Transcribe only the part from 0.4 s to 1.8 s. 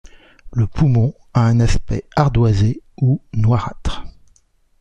Le poumon a un